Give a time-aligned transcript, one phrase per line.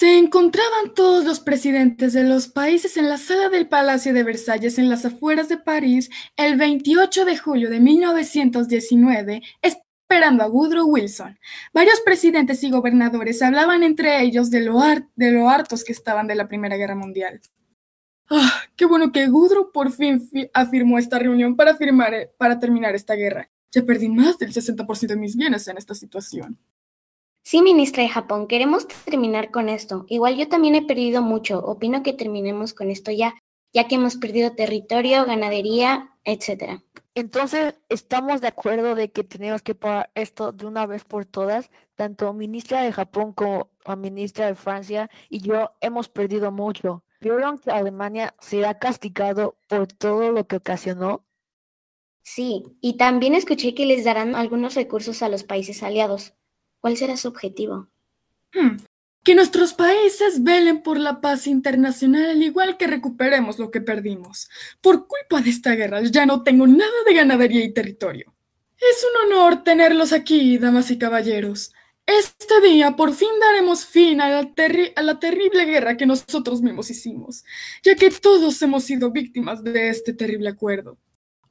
[0.00, 4.78] Se encontraban todos los presidentes de los países en la sala del Palacio de Versalles
[4.78, 11.38] en las afueras de París el 28 de julio de 1919, esperando a Woodrow Wilson.
[11.74, 14.80] Varios presidentes y gobernadores hablaban entre ellos de lo,
[15.16, 17.42] de hartos que estaban de la Primera Guerra Mundial.
[18.30, 23.16] Ah, qué bueno que Woodrow por fin afirmó esta reunión para, firmar, para terminar esta
[23.16, 23.50] guerra.
[23.70, 26.58] Ya perdí más del 60% de mis bienes en esta situación.
[27.42, 30.04] Sí, ministra de Japón, queremos terminar con esto.
[30.08, 31.58] Igual yo también he perdido mucho.
[31.58, 33.34] Opino que terminemos con esto ya,
[33.72, 36.82] ya que hemos perdido territorio, ganadería, etcétera.
[37.14, 41.70] Entonces, estamos de acuerdo de que tenemos que parar esto de una vez por todas.
[41.96, 47.04] Tanto ministra de Japón como la ministra de Francia y yo hemos perdido mucho.
[47.20, 51.26] ¿Vieron que Alemania será castigado por todo lo que ocasionó?
[52.22, 56.34] Sí, y también escuché que les darán algunos recursos a los países aliados.
[56.80, 57.88] ¿Cuál será su objetivo?
[58.54, 58.78] Hmm,
[59.22, 64.48] que nuestros países velen por la paz internacional al igual que recuperemos lo que perdimos.
[64.80, 68.34] Por culpa de esta guerra ya no tengo nada de ganadería y territorio.
[68.78, 71.72] Es un honor tenerlos aquí, damas y caballeros.
[72.06, 74.52] Este día por fin daremos fin a la,
[74.96, 77.44] a la, terrible guerra que nosotros mismos hicimos,
[77.84, 80.96] ya que todos hemos sido víctimas de este terrible acuerdo.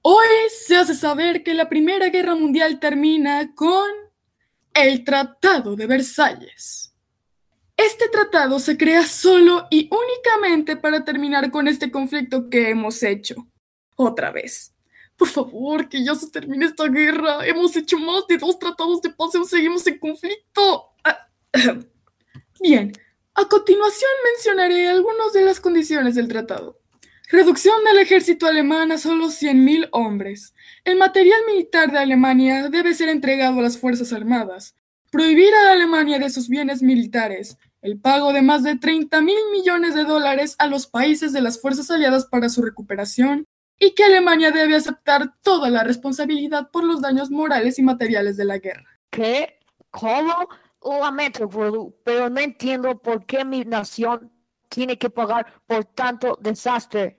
[0.01, 0.27] Hoy
[0.65, 4.08] se hace saber que la Primera Guerra Mundial termina con
[4.83, 6.93] el Tratado de Versalles.
[7.75, 13.47] Este tratado se crea solo y únicamente para terminar con este conflicto que hemos hecho.
[13.95, 14.73] Otra vez.
[15.15, 17.45] Por favor, que ya se termine esta guerra.
[17.45, 20.89] Hemos hecho más de dos tratados de paz y seguimos en conflicto.
[21.03, 21.27] Ah,
[22.61, 22.91] bien,
[23.33, 26.79] a continuación mencionaré algunas de las condiciones del tratado.
[27.31, 30.55] Reducción del ejército alemán a solo 100.000 hombres.
[30.83, 34.75] El material militar de Alemania debe ser entregado a las Fuerzas Armadas.
[35.11, 37.59] Prohibir a Alemania de sus bienes militares.
[37.83, 41.61] El pago de más de 30 mil millones de dólares a los países de las
[41.61, 43.45] fuerzas aliadas para su recuperación.
[43.77, 48.45] Y que Alemania debe aceptar toda la responsabilidad por los daños morales y materiales de
[48.45, 48.99] la guerra.
[49.11, 49.59] ¿Qué?
[49.91, 50.33] ¿Cómo?
[50.83, 51.47] Lamento,
[52.03, 54.31] pero no entiendo por qué mi nación
[54.67, 57.18] tiene que pagar por tanto desastre.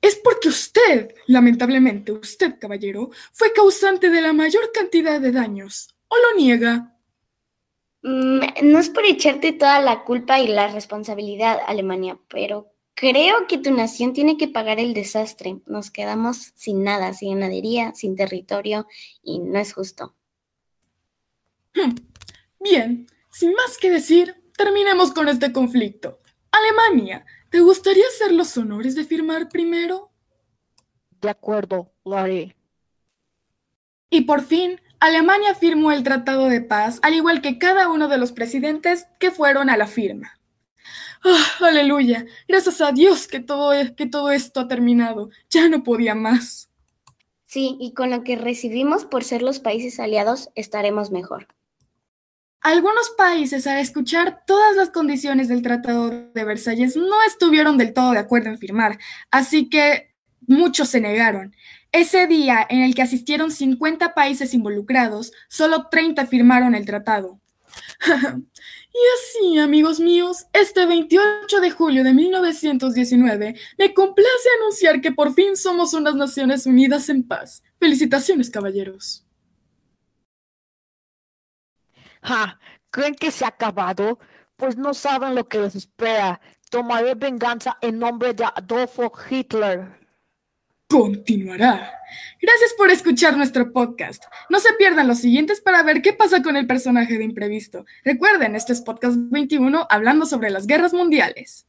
[0.00, 5.94] Es porque usted, lamentablemente usted, caballero, fue causante de la mayor cantidad de daños.
[6.08, 6.96] ¿O lo niega?
[8.02, 13.58] Mm, no es por echarte toda la culpa y la responsabilidad, Alemania, pero creo que
[13.58, 15.58] tu nación tiene que pagar el desastre.
[15.66, 18.86] Nos quedamos sin nada, sin ganadería, sin territorio,
[19.22, 20.14] y no es justo.
[21.74, 21.94] Hmm.
[22.60, 26.20] Bien, sin más que decir, terminemos con este conflicto.
[26.58, 30.10] Alemania, ¿Te gustaría hacer los honores de firmar primero?
[31.20, 32.56] De acuerdo, lo haré.
[34.10, 38.18] Y por fin, Alemania firmó el Tratado de Paz, al igual que cada uno de
[38.18, 40.38] los presidentes que fueron a la firma.
[41.24, 42.26] ¡Ah, aleluya!
[42.46, 45.30] Gracias a Dios que todo, que todo esto ha terminado.
[45.48, 46.68] Ya no podía más.
[47.46, 51.48] Sí, y con lo que recibimos por ser los países aliados estaremos mejor.
[52.66, 58.10] Algunos países, al escuchar todas las condiciones del Tratado de Versalles, no estuvieron del todo
[58.10, 58.98] de acuerdo en firmar,
[59.30, 60.12] así que
[60.48, 61.54] muchos se negaron.
[61.92, 67.38] Ese día, en el que asistieron 50 países involucrados, solo 30 firmaron el tratado.
[68.04, 75.34] y así, amigos míos, este 28 de julio de 1919, me complace anunciar que por
[75.34, 77.62] fin somos unas Naciones Unidas en paz.
[77.78, 79.25] Felicitaciones, caballeros.
[82.26, 82.58] Ja,
[82.90, 84.18] ¿creen que se ha acabado?
[84.56, 86.40] Pues no saben lo que les espera.
[86.70, 89.86] Tomaré venganza en nombre de Adolfo Hitler.
[90.88, 91.92] Continuará.
[92.40, 94.24] Gracias por escuchar nuestro podcast.
[94.50, 97.84] No se pierdan los siguientes para ver qué pasa con el personaje de imprevisto.
[98.04, 101.66] Recuerden, este es Podcast 21 hablando sobre las guerras mundiales.